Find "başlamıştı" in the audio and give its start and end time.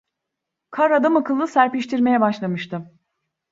2.21-2.91